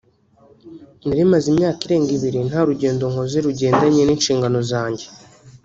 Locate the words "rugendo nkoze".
2.69-3.37